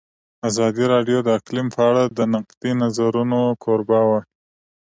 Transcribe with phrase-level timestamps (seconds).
[0.49, 4.19] ازادي راډیو د اقلیم په اړه د نقدي نظرونو کوربه وه.